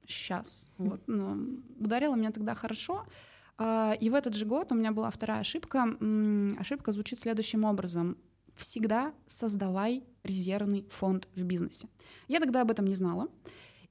[0.07, 3.05] сейчас, вот, ну, ударила меня тогда хорошо,
[3.57, 5.85] а, и в этот же год у меня была вторая ошибка.
[6.57, 8.17] Ошибка звучит следующим образом.
[8.55, 11.87] Всегда создавай резервный фонд в бизнесе.
[12.27, 13.27] Я тогда об этом не знала.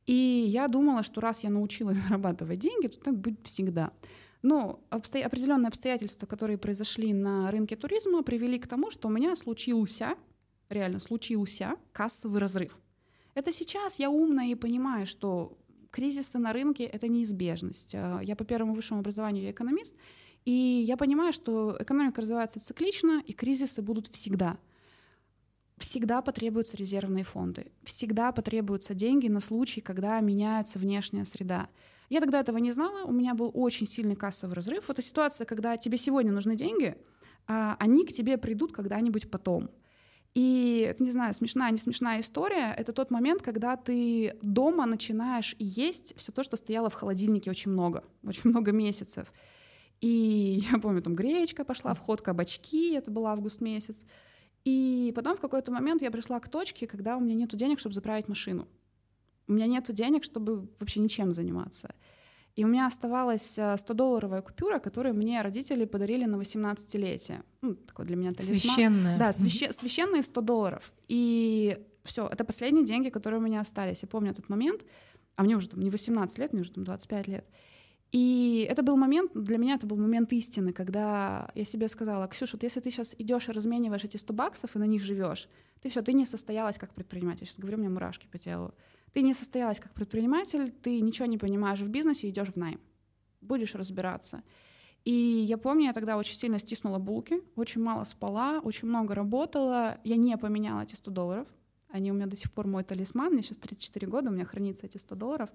[0.07, 0.13] И
[0.49, 3.93] я думала, что раз я научилась зарабатывать деньги, то так будет всегда.
[4.43, 5.19] Но обсто...
[5.25, 10.15] определенные обстоятельства, которые произошли на рынке туризма, привели к тому, что у меня случился,
[10.69, 12.79] реально случился кассовый разрыв.
[13.35, 15.59] Это сейчас я умная и понимаю, что
[15.91, 17.95] кризисы на рынке— это неизбежность.
[17.95, 19.95] А, Я по первому высшему образованию я экономист,
[20.45, 24.59] и я понимаю, что экономика развивается циклично, и кризисы будут всегда.
[25.81, 31.71] Всегда потребуются резервные фонды, всегда потребуются деньги на случай, когда меняется внешняя среда.
[32.11, 34.91] Я тогда этого не знала, у меня был очень сильный кассовый разрыв.
[34.91, 36.99] Это ситуация, когда тебе сегодня нужны деньги,
[37.47, 39.71] а они к тебе придут когда-нибудь потом.
[40.35, 46.15] И, не знаю, смешная, не смешная история, это тот момент, когда ты дома начинаешь есть
[46.19, 49.33] все то, что стояло в холодильнике очень много, очень много месяцев.
[50.03, 54.05] И я помню, там гречка пошла в ход, кабачки, это был август месяц.
[54.65, 57.95] И потом в какой-то момент я пришла к точке, когда у меня нет денег, чтобы
[57.95, 58.69] заправить машину.
[59.49, 61.95] У меня нет денег, чтобы вообще ничем заниматься.
[62.57, 67.43] И у меня оставалась 100-долларовая купюра, которую мне родители подарили на 18-летие.
[67.63, 68.57] Ну, такой для меня талисман.
[68.61, 69.19] Священная.
[69.19, 70.93] Да, свяще- священные 100 долларов.
[71.09, 74.03] И все, это последние деньги, которые у меня остались.
[74.03, 74.85] Я помню этот момент,
[75.37, 77.49] а мне уже там не 18 лет, мне уже там 25 лет.
[78.13, 82.57] И это был момент, для меня это был момент истины, когда я себе сказала, Ксюша,
[82.57, 85.49] вот если ты сейчас идешь и размениваешь эти 100 баксов и на них живешь,
[85.81, 87.47] ты все, ты не состоялась как предприниматель.
[87.47, 88.75] Сейчас говорю, меня мурашки по телу.
[89.13, 92.81] Ты не состоялась как предприниматель, ты ничего не понимаешь в бизнесе, идешь в найм.
[93.41, 94.43] Будешь разбираться.
[95.05, 99.99] И я помню, я тогда очень сильно стиснула булки, очень мало спала, очень много работала.
[100.05, 101.49] Я не поменяла эти 100 долларов.
[101.89, 103.33] Они у меня до сих пор мой талисман.
[103.33, 105.51] Мне сейчас 34 года, у меня хранится эти 100 долларов.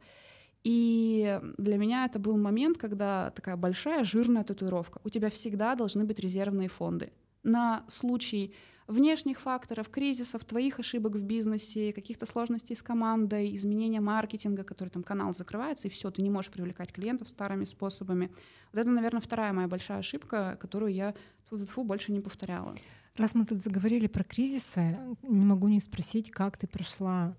[0.66, 5.00] И для меня это был момент, когда такая большая жирная татуировка.
[5.04, 8.52] У тебя всегда должны быть резервные фонды на случай
[8.88, 15.04] внешних факторов, кризисов, твоих ошибок в бизнесе, каких-то сложностей с командой, изменения маркетинга, который там
[15.04, 18.32] канал закрывается, и все, ты не можешь привлекать клиентов старыми способами.
[18.74, 21.14] Вот это, наверное, вторая моя большая ошибка, которую я
[21.48, 22.76] фу больше не повторяла.
[23.16, 27.36] Раз мы тут заговорили про кризисы, не могу не спросить, как ты прошла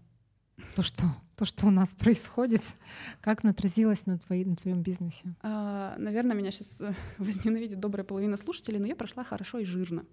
[0.75, 1.05] то, что,
[1.37, 2.63] то, что у нас происходит,
[3.21, 5.35] как отразилось на, твои, на твоем бизнесе?
[5.43, 10.05] А, наверное, меня сейчас э, возненавидит добрая половина слушателей, но я прошла хорошо и жирно.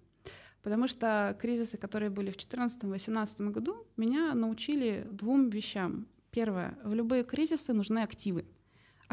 [0.61, 6.07] Потому что кризисы, которые были в 2014-2018 году, меня научили двум вещам.
[6.31, 8.45] Первое, в любые кризисы нужны активы.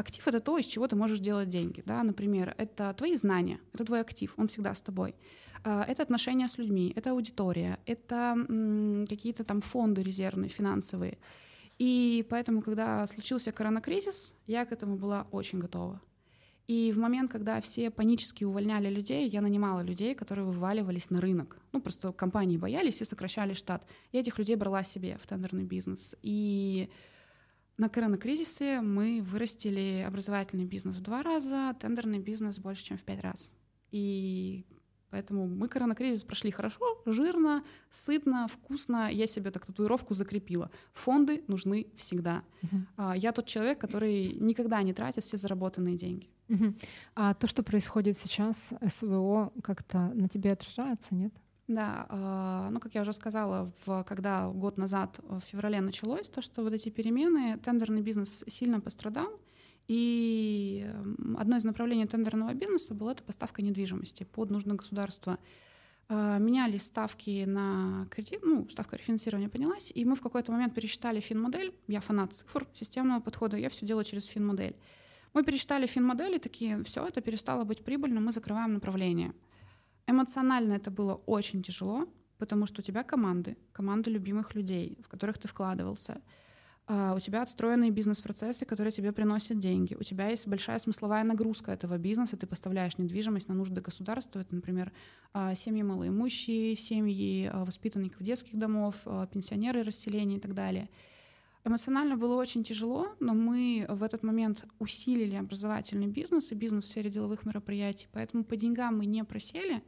[0.01, 1.83] Актив— это то, из чего ты можешь делать деньги.
[1.85, 2.01] Да?
[2.03, 5.13] Например, это твои знания, это твой актив, он всегда с тобой.
[5.63, 8.35] А, это отношения с людьми, это аудитория, это
[9.07, 11.19] какие-то там фонды резервные, финансовые.
[11.77, 16.01] И поэтому, когда случился коронакризис, я к этому была очень готова.
[16.67, 21.59] И в момент, когда все панически увольняли людей, я нанимала людей, которые вываливались на рынок.
[21.73, 23.85] Ну, просто компании боялись и сокращали штат.
[24.11, 26.15] Я этих людей брала себе в тендерный бизнес.
[26.23, 26.89] И
[27.77, 33.23] на коронакризисе мы вырастили образовательный бизнес в два раза, тендерный бизнес больше, чем в пять
[33.23, 33.55] раз.
[33.91, 34.65] И
[35.11, 39.11] Поэтому мы коронакризис прошли хорошо, жирно, сытно, вкусно.
[39.11, 40.71] Я себе так татуировку закрепила.
[40.93, 42.43] Фонды нужны всегда.
[42.61, 43.17] Uh-huh.
[43.17, 46.29] Я тот человек, который никогда не тратит все заработанные деньги.
[46.47, 46.81] Uh-huh.
[47.15, 51.33] А то, что происходит сейчас, СВО как-то на тебе отражается, нет?
[51.67, 56.41] Да, а, ну, как я уже сказала, в, когда год назад, в феврале началось, то,
[56.41, 59.39] что вот эти перемены, тендерный бизнес сильно пострадал,
[59.87, 60.89] и
[61.37, 65.37] одно из направлений тендерного бизнеса было это поставка недвижимости под нужды государства.
[66.09, 71.73] Менялись ставки на кредит, ну, ставка рефинансирования поднялась, и мы в какой-то момент пересчитали финмодель.
[71.87, 74.75] Я фанат цифр, системного подхода, я все делаю через финмодель.
[75.33, 79.33] Мы пересчитали финмодель и такие, все, это перестало быть прибыльным, мы закрываем направление.
[80.11, 85.37] Эмоционально это было очень тяжело, потому что у тебя команды, команды любимых людей, в которых
[85.37, 86.21] ты вкладывался—
[86.93, 91.71] а, у тебя отстроенные бизнес-процессы, которые тебе приносят деньги, у тебя есть большая смысловая нагрузка
[91.71, 94.91] этого бизнеса, ты поставляешь недвижимость на нужды государства, это, например,
[95.31, 98.95] а, семьи малоимущие, семьи а, воспитанников детских домов,
[99.31, 100.89] пенсионеры расселения и так далее.
[101.63, 106.87] Эмоционально было очень тяжело, но мы в этот момент усилили образовательный бизнес и бизнес в
[106.87, 109.83] сфере деловых мероприятий, поэтому по деньгам мы не просели,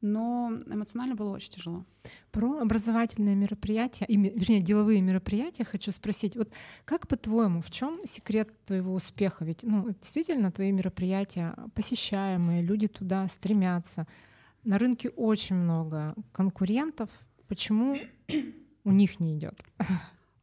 [0.00, 1.86] но эмоционально было очень тяжело.
[2.32, 6.36] Про образовательные мероприятия, и, вернее, деловые мероприятия хочу спросить.
[6.36, 6.50] Вот
[6.84, 9.44] как по-твоему, в чем секрет твоего успеха?
[9.44, 14.08] Ведь ну, действительно твои мероприятия посещаемые, люди туда стремятся.
[14.64, 17.10] На рынке очень много конкурентов.
[17.46, 17.96] Почему
[18.82, 19.62] у них не идет?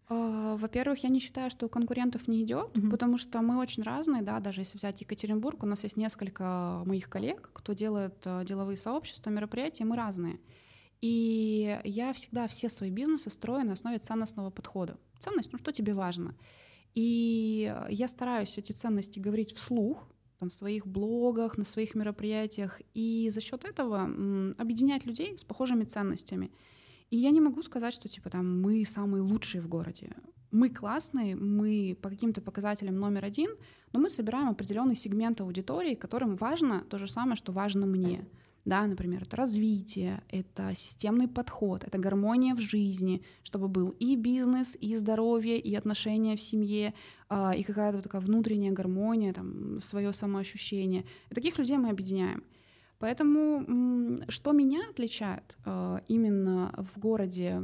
[0.10, 2.90] А, во-первых, я не считаю, что у конкурентов не идет, mm-hmm.
[2.90, 7.10] потому что мы очень разные, да, даже если взять Екатеринбург, у нас есть несколько моих
[7.10, 10.40] коллег, кто делает э, деловые сообщества, мероприятия, мы разные.
[11.02, 14.98] И я всегда все свои бизнесы строю на основе ценностного подхода.
[15.20, 16.36] Ценность, ну что тебе важно?
[16.96, 20.08] И я стараюсь эти ценности говорить вслух,
[20.40, 24.04] там, в своих блогах, на своих мероприятиях, и за счет этого
[24.58, 26.52] объединять людей с похожими ценностями.
[27.10, 30.16] И я не могу сказать, что типа там мы самые лучшие в городе.
[30.52, 33.52] Мы классные, мы по каким-то показателям номер один,
[33.94, 38.28] но мы собираем определенный сегмент аудитории, которым важно то же самое, что важно мне.
[38.66, 44.78] Да, например, это развитие, это системный подход, это гармония в жизни, чтобы был и бизнес,
[44.80, 46.94] и здоровье, и отношения в семье,
[47.30, 51.06] э, и какая-то вот такая внутренняя гармония, там, свое самоощущение.
[51.32, 52.44] И таких людей мы объединяем.
[53.00, 57.62] Поэтому что меня отличает э, именно в городе?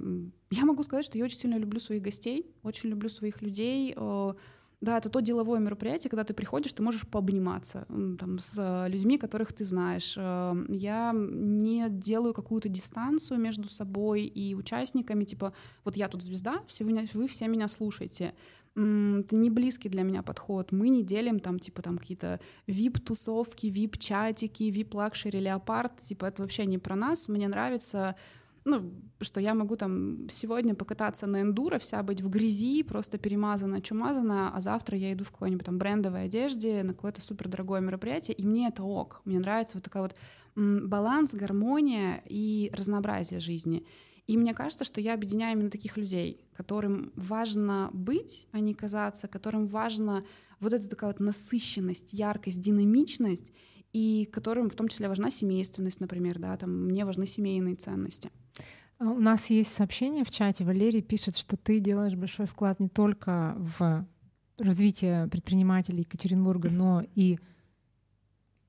[0.50, 3.94] Я могу сказать, что я очень сильно люблю своих гостей, очень люблю своих людей.
[3.96, 4.34] Э,
[4.80, 9.52] да, это то деловое мероприятие, когда ты приходишь, ты можешь пообниматься там, с людьми, которых
[9.52, 10.16] ты знаешь.
[10.18, 15.52] Э, я не делаю какую-то дистанцию между собой и участниками, типа,
[15.84, 16.64] вот я тут звезда,
[17.14, 18.36] вы все меня слушаете
[18.76, 20.72] это не близкий для меня подход.
[20.72, 26.02] Мы не делим там, типа, там какие-то вип-тусовки, вип-чатики, вип-лакшери, леопард.
[26.02, 27.30] Типа, это вообще не про нас.
[27.30, 28.16] Мне нравится
[28.68, 33.80] ну, что я могу там сегодня покататься на эндуро, вся быть в грязи, просто перемазана,
[33.80, 38.36] чумазана, а завтра я иду в какой-нибудь там брендовой одежде на какое-то супер дорогое мероприятие,
[38.36, 39.22] и мне это ок.
[39.24, 40.16] Мне нравится вот такая вот
[40.56, 43.86] баланс, гармония и разнообразие жизни.
[44.28, 49.28] И мне кажется, что я объединяю именно таких людей, которым важно быть, а не казаться,
[49.28, 50.26] которым важно
[50.60, 53.52] вот эта такая вот насыщенность, яркость, динамичность,
[53.94, 58.30] и которым в том числе важна семейственность, например, да, там мне важны семейные ценности.
[58.98, 60.64] А у нас есть сообщение в чате.
[60.64, 64.06] Валерий пишет, что ты делаешь большой вклад не только в
[64.58, 67.40] развитие предпринимателей Екатеринбурга, но и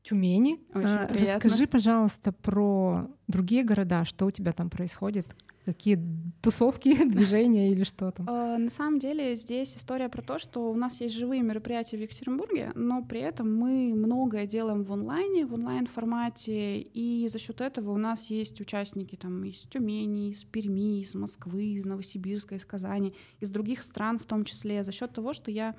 [0.07, 0.61] Тюмени.
[0.73, 1.35] Очень а, приятно.
[1.35, 5.27] Расскажи, пожалуйста, про другие города, что у тебя там происходит,
[5.65, 5.99] какие
[6.43, 8.29] тусовки, движения или что там?
[8.29, 12.01] А, на самом деле здесь история про то, что у нас есть живые мероприятия в
[12.01, 17.91] Екатеринбурге, но при этом мы многое делаем в онлайне, в онлайн-формате, и за счет этого
[17.91, 23.13] у нас есть участники там из Тюмени, из Перми, из Москвы, из Новосибирска, из Казани,
[23.41, 25.75] из других стран в том числе, за счет того, что я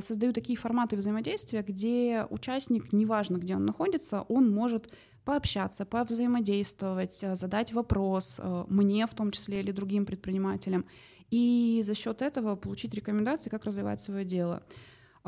[0.00, 4.90] создаю такие форматы взаимодействия, где участник, неважно, где он находится, он может
[5.26, 10.86] пообщаться, повзаимодействовать, э, задать вопрос э, мне в том числе или другим предпринимателям,
[11.30, 14.62] и за счет этого получить рекомендации, как развивать свое дело.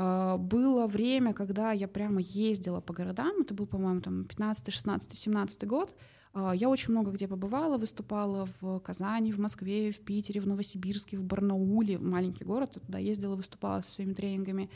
[0.01, 5.19] А, было время, когда я прямо ездила по городам, это был, по-моему, там 15, 16,
[5.19, 5.93] 17 год,
[6.33, 11.17] а, я очень много где побывала, выступала в Казани, в Москве, в Питере, в Новосибирске,
[11.17, 14.71] в Барнауле, маленький город, туда ездила, выступала со своими тренингами.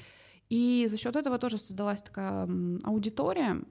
[0.49, 2.49] И за счет этого тоже создалась такая
[2.83, 3.63] аудитория.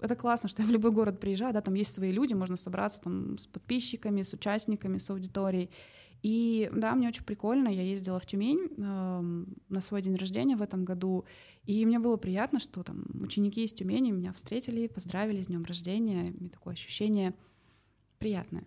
[0.00, 3.00] Это классно, что я в любой город приезжаю, да, там есть свои люди, можно собраться
[3.00, 5.70] там с подписчиками, с участниками, с аудиторией.
[6.22, 7.68] И да, мне очень прикольно.
[7.68, 11.24] Я ездила в Тюмень э, на свой день рождения в этом году,
[11.64, 16.32] и мне было приятно, что там ученики из Тюмени меня встретили, поздравили с днем рождения.
[16.38, 17.34] Мне такое ощущение
[18.18, 18.64] приятное.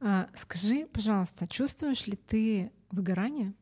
[0.00, 3.54] А, скажи, пожалуйста, чувствуешь ли ты выгорание?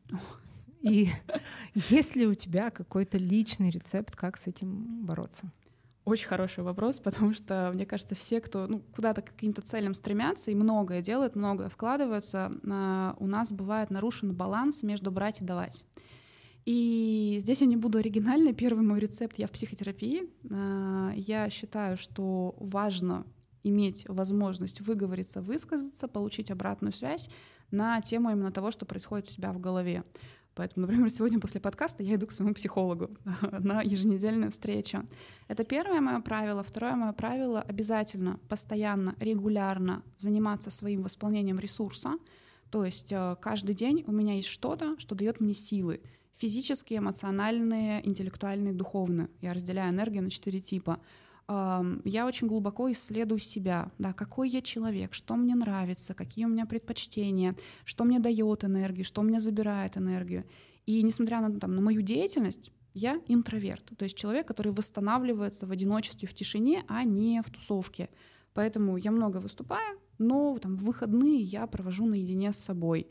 [0.81, 1.07] И
[1.89, 5.51] есть ли у тебя какой-то личный рецепт, как с этим бороться?
[6.03, 10.51] Очень хороший вопрос, потому что, мне кажется, все, кто ну, куда-то к каким-то целям стремятся
[10.51, 15.85] и многое делают, многое вкладываются, а, у нас бывает нарушен баланс между брать и давать.
[16.65, 18.53] И здесь я не буду оригинальной.
[18.53, 20.29] Первый мой рецепт я в психотерапии.
[20.49, 23.25] А, я считаю, что важно
[23.63, 27.29] иметь возможность выговориться, высказаться, получить обратную связь
[27.69, 30.03] на тему именно того, что происходит у тебя в голове.
[30.61, 33.09] Поэтому, например, сегодня после подкаста я иду к своему психологу
[33.51, 35.07] на еженедельную встречу.
[35.47, 36.61] Это первое мое правило.
[36.61, 42.11] Второе мое правило— обязательно, постоянно, регулярно заниматься своим восполнением ресурса.
[42.69, 45.99] То есть э, каждый день у меня есть что-то, что дает мне силы.
[46.37, 49.29] Физические, эмоциональные, интеллектуальные, духовные.
[49.41, 50.99] Я разделяю энергию на четыре типа—
[51.47, 56.65] я очень глубоко исследую себя, да, какой я человек, что мне нравится, какие у меня
[56.65, 60.45] предпочтения, что мне дает энергию, что мне забирает энергию.
[60.85, 65.71] И несмотря на, там, на мою деятельность, я интроверт, то есть человек, который восстанавливается в
[65.71, 68.09] одиночестве, в тишине, а не в тусовке.
[68.53, 73.07] Поэтому я много выступаю, но там, в выходные я провожу наедине с собой.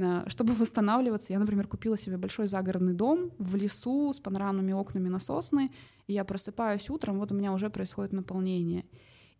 [0.00, 5.08] Э, чтобы восстанавливаться, я, например, купила себе большой загородный дом в лесу с панорамными окнами
[5.08, 5.70] на сосны,
[6.06, 8.84] и я просыпаюсь утром, вот у меня уже происходит наполнение.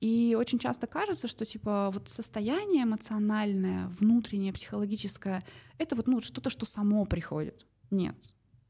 [0.01, 5.43] И очень часто кажется, что типа вот состояние эмоциональное, внутреннее, психологическое,
[5.79, 7.67] это вот ну, что-то, что само приходит.
[7.91, 8.17] Нет.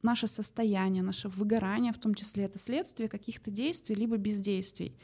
[0.03, 4.97] Наше состояние, наше выгорание в том числе, это следствие каких-то действий либо бездействий.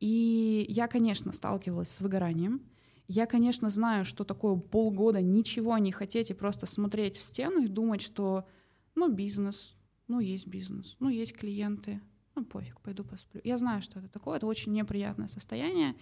[0.00, 2.60] И я, конечно, сталкивалась с выгоранием,
[3.06, 7.68] я, конечно, знаю, что такое полгода ничего не хотеть и просто смотреть в стену и
[7.68, 8.46] думать, что
[8.94, 9.76] ну бизнес,
[10.08, 12.00] ну есть бизнес, ну есть клиенты,
[12.34, 13.40] ну пофиг, пойду посплю.
[13.44, 15.96] Я знаю, что это такое, это очень неприятное состояние.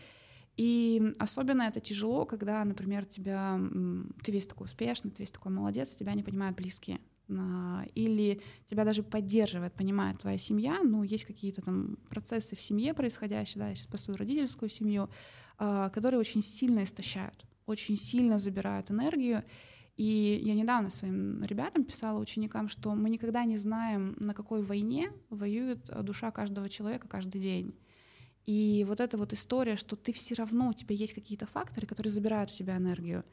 [0.57, 3.59] И особенно это тяжело, когда, например, тебя,
[4.23, 7.01] ты весь такой успешный, ты весь такой молодец, тебя не понимают близкие.
[7.95, 13.61] Или тебя даже поддерживает, понимает твоя семья, ну, есть какие-то там процессы в семье происходящие,
[13.62, 15.09] да, я сейчас про свою родительскую семью, а,
[15.92, 19.44] которые очень сильно истощают, очень сильно забирают энергию.
[19.96, 25.12] И я недавно своим ребятам писала, ученикам, что мы никогда не знаем, на какой войне
[25.29, 27.75] воюет душа каждого человека каждый день.
[28.46, 32.12] И вот эта вот история, что ты все равно, у тебя есть какие-то факторы, которые
[32.12, 33.25] забирают у тебя энергию.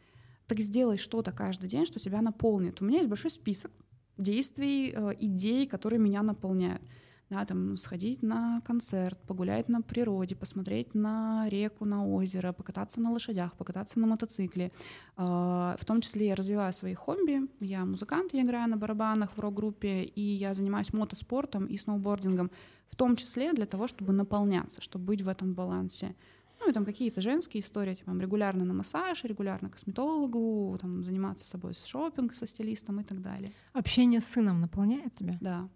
[0.47, 2.81] Так сделай что-то каждый день, что тебя наполнит.
[2.81, 3.71] У меня есть большой список
[4.17, 6.81] действий, э, идей, которые меня наполняют
[7.29, 13.11] да, там сходить на концерт, погулять на природе, посмотреть на реку, на озеро, покататься на
[13.11, 14.71] лошадях, покататься на мотоцикле.
[15.15, 17.41] А, в том числе я развиваю свои хобби.
[17.59, 22.49] Я музыкант, я играю на барабанах в рок-группе, и я занимаюсь мотоспортом и сноубордингом,
[22.87, 26.15] в том числе для того, чтобы наполняться, чтобы быть в этом балансе.
[26.59, 31.45] Ну и там какие-то женские истории, типа регулярно на массаж, регулярно к косметологу, там, заниматься
[31.45, 33.53] собой с шопинг, со стилистом и так далее.
[33.71, 35.37] Общение с сыном наполняет тебя?
[35.39, 35.69] Да.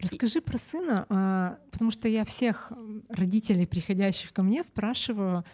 [0.00, 2.72] Расскажи про сына, а, потому что я всех
[3.08, 5.44] родителей, приходящих ко мне, спрашиваю,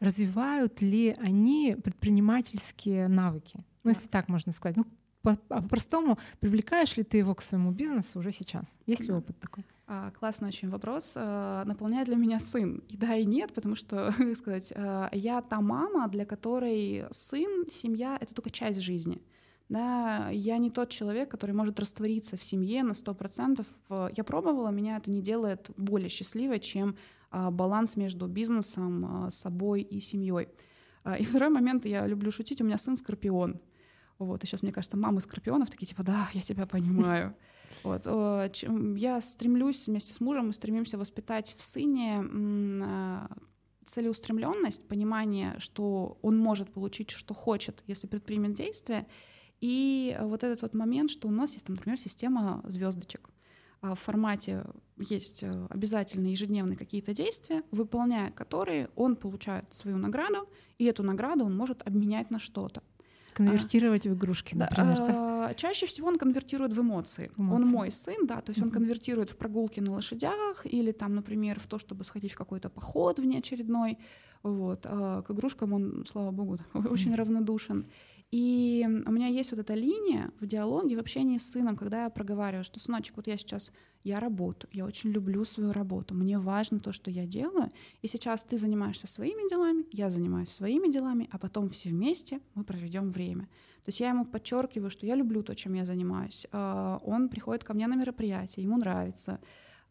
[0.00, 3.64] развивают ли они предпринимательские навыки?
[3.82, 4.76] Ну, если так можно сказать.
[4.76, 4.84] Ну,
[5.24, 8.76] а по-простому, привлекаешь ли ты его к своему бизнесу уже сейчас?
[8.86, 9.64] Есть ли опыт такой?
[9.88, 11.12] А, классный очень вопрос.
[11.16, 12.82] А, наполняет ли меня сын?
[12.88, 17.66] И да, и нет, потому что, как сказать, а, я та мама, для которой сын,
[17.70, 19.22] семья— это только часть жизни.
[19.68, 23.66] Да, я не тот человек, который может раствориться в семье на сто процентов.
[23.90, 26.96] Я пробовала, меня это не делает более счастливой, чем
[27.32, 30.48] баланс между бизнесом, собой и семьей.
[31.18, 33.60] И второй момент, я люблю шутить, у меня сын скорпион.
[34.18, 37.34] Вот, и сейчас, мне кажется, мамы скорпионов такие, типа, да, я тебя понимаю.
[37.82, 38.06] Вот.
[38.06, 42.24] Я стремлюсь вместе с мужем, мы стремимся воспитать в сыне
[42.82, 43.28] а,
[43.84, 49.06] целеустремленность, понимание, что он может получить, что хочет, если предпримет действие,
[49.60, 53.30] и вот этот вот момент, что у нас есть, например, система звездочек.
[53.80, 54.64] А в формате
[54.96, 60.48] есть э, обязательно ежедневные какие-то действия, выполняя которые он получает свою награду,
[60.78, 62.82] и эту награду он может обменять на что-то.
[63.34, 64.96] Конвертировать а, в игрушки, например.
[64.96, 67.30] Да, чаще всего он конвертирует в эмоции.
[67.36, 67.54] эмоции.
[67.54, 68.64] Он мой сын, да, то есть mm-hmm.
[68.64, 72.70] он конвертирует в прогулки на лошадях или там, например, в то, чтобы сходить в какой-то
[72.70, 73.98] поход внеочередной.
[74.42, 74.86] Вот.
[74.86, 77.16] А к игрушкам он, слава богу, очень mm-hmm.
[77.16, 77.86] равнодушен.
[78.32, 82.10] И у меня есть вот эта линия в диалоге, в общении с сыном, когда я
[82.10, 83.70] проговариваю, что, сыночек, вот я сейчас,
[84.02, 87.70] я работаю, я очень люблю свою работу, мне важно то, что я делаю,
[88.02, 92.64] и сейчас ты занимаешься своими делами, я занимаюсь своими делами, а потом все вместе мы
[92.64, 93.44] проведем время.
[93.84, 96.48] То есть я ему подчеркиваю, что я люблю то, чем я занимаюсь.
[96.50, 99.38] А, он приходит ко мне на мероприятие, ему нравится.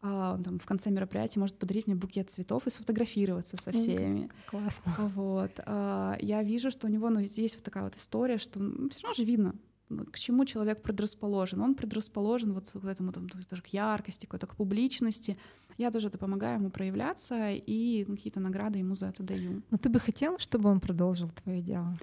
[0.02, 4.30] А, он там в конце мероприятия может подарить мне букет цветов и сфотографироваться со всеми.
[4.46, 4.92] Классно.
[5.14, 5.52] Вот.
[5.64, 9.02] А, я вижу, что у него ну, есть вот такая вот история, что ну, все
[9.02, 9.54] равно же видно,
[9.88, 11.60] ну, к чему человек предрасположен.
[11.60, 15.36] Он предрасположен вот к этому там, тоже к яркости, какой-то к публичности.
[15.78, 19.62] Я тоже это помогаю ему проявляться и какие-то награды ему за это даю.
[19.70, 21.98] Но ты бы хотела, чтобы он продолжил твое дело?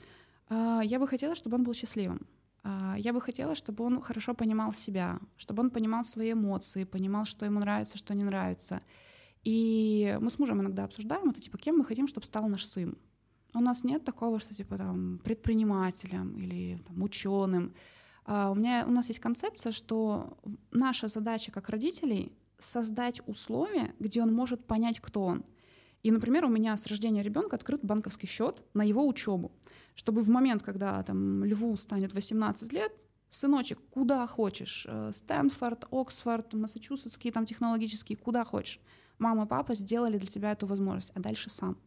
[0.49, 2.27] Я бы хотела, чтобы он был счастливым.
[2.63, 7.25] А, я бы хотела, чтобы он хорошо понимал себя, чтобы он понимал свои эмоции, понимал,
[7.25, 8.81] что ему нравится, что не нравится.
[9.43, 12.97] И мы с мужем иногда обсуждаем это, типа, кем мы хотим, чтобы стал наш сын.
[13.53, 17.75] У нас нет такого, что типа там предпринимателем или там, ученым.
[18.25, 20.37] А у меня у нас есть концепция, что
[20.71, 25.45] наша задача как родителей создать условия, где он может понять, кто он.
[26.01, 29.51] И, например, у меня с рождения ребенка открыт банковский счет на его учебу
[29.95, 32.91] чтобы в момент, когда там Льву станет 18 лет,
[33.29, 38.79] сыночек, куда хочешь, э, Стэнфорд, Оксфорд, Массачусетские там технологические, куда хочешь.
[39.19, 41.77] Мама, папа сделали для тебя эту возможность, а дальше сам.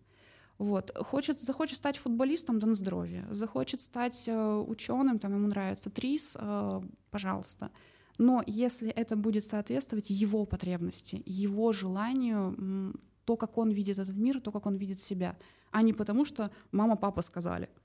[0.59, 0.97] Вот.
[0.97, 3.27] Хочет, захочет стать футболистом, да на здоровье.
[3.31, 6.81] Захочет стать э, ученым, там ему нравится ТРИС, э,
[7.11, 7.71] пожалуйста.
[8.19, 12.95] Но если это будет соответствовать его потребности, его желанию,
[13.27, 15.37] то, как он видит этот мир, то, как он видит себя,
[15.71, 17.69] а не потому, что мама, папа сказали—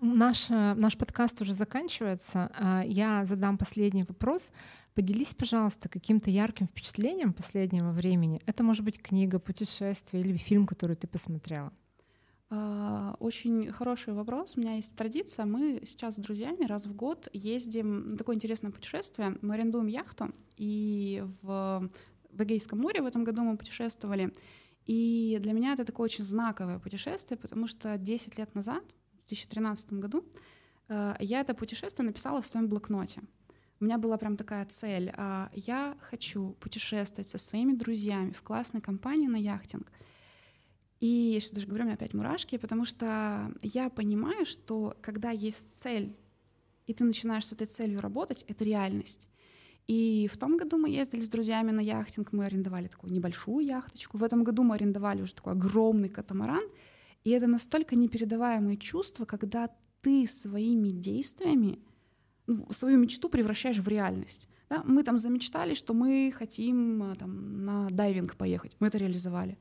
[0.00, 2.50] Наш, наш подкаст уже заканчивается.
[2.58, 4.52] А, я задам последний вопрос.
[4.94, 8.42] Поделись, пожалуйста, каким-то ярким впечатлением последнего времени.
[8.46, 11.72] Это может быть книга, путешествие или фильм, который ты посмотрела.
[12.50, 14.56] А, очень хороший вопрос.
[14.56, 15.46] У меня есть традиция.
[15.46, 19.36] Мы сейчас с друзьями раз в год ездим на такое интересное путешествие.
[19.40, 21.90] Мы арендуем яхту, и в,
[22.30, 24.32] в Эгейском море в этом году мы путешествовали.
[24.84, 28.84] И для меня это такое очень знаковое путешествие, потому что 10 лет назад
[29.26, 30.24] 2013 году,
[30.88, 33.22] э, я это путешествие написала в своем блокноте.
[33.80, 35.12] У меня была прям такая цель.
[35.16, 39.92] А, я хочу путешествовать со своими друзьями в классной компании на яхтинг.
[41.00, 45.76] И сейчас даже говорю, у меня опять мурашки, потому что я понимаю, что когда есть
[45.76, 46.16] цель,
[46.86, 49.28] и ты начинаешь с этой целью работать, это реальность.
[49.88, 54.16] И в том году мы ездили с друзьями на яхтинг, мы арендовали такую небольшую яхточку.
[54.16, 56.64] В этом году мы арендовали уже такой огромный катамаран—
[57.26, 59.68] и это настолько непередаваемые чувства, когда
[60.00, 61.80] ты своими действиями
[62.46, 64.48] ну, свою мечту превращаешь в реальность.
[64.70, 64.84] Да?
[64.84, 68.76] Мы там замечтали, что мы хотим э, там, на дайвинг поехать.
[68.78, 69.58] Мы это реализовали.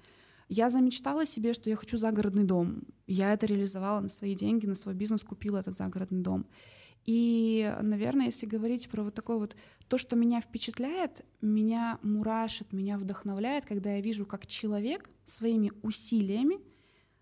[0.48, 2.84] Я замечтала себе, что я хочу загородный дом.
[3.08, 6.46] Я это реализовала на свои деньги, на свой бизнес купила этот загородный дом.
[7.04, 9.56] И, наверное, если говорить про вот такое вот
[9.88, 16.60] то, что меня впечатляет, меня мурашит, меня вдохновляет, когда я вижу, как человек своими усилиями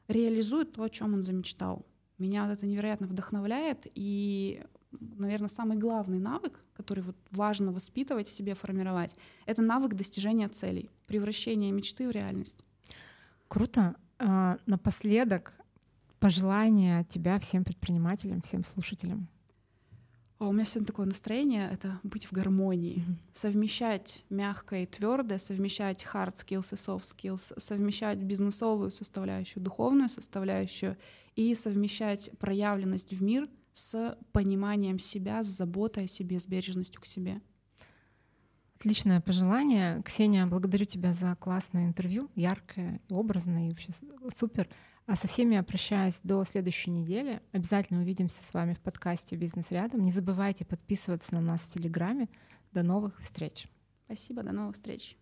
[0.07, 1.85] реализует то, о чем он замечтал.
[2.17, 8.31] Меня вот это невероятно вдохновляет, и, наверное, самый главный навык, который вот важно воспитывать в
[8.31, 12.63] себе, формировать, это навык достижения целей, превращения мечты в реальность.
[13.47, 13.95] Круто.
[14.19, 15.53] А, напоследок
[16.19, 19.27] пожелания от тебя всем предпринимателям, всем слушателям.
[20.43, 23.15] А у меня сегодня такое настроение— это быть в гармонии, mm-hmm.
[23.31, 30.97] совмещать мягкое и твердое, совмещать hard skills и soft skills, совмещать бизнесовую составляющую, духовную составляющую
[31.37, 37.05] и совмещать проявленность в мир с пониманием себя, с заботой о себе, с бережностью к
[37.05, 37.39] себе.
[38.75, 40.03] Отличное пожелание.
[40.03, 43.93] Ксения, благодарю тебя за классное интервью, яркое, образное и вообще
[44.35, 44.67] супер.
[45.05, 47.41] А со всеми я прощаюсь до следующей недели.
[47.51, 50.05] Обязательно увидимся с вами в подкасте «Бизнес рядом».
[50.05, 52.29] Не забывайте подписываться на нас в Телеграме.
[52.71, 53.67] До новых встреч.
[54.05, 55.17] Спасибо, до новых встреч.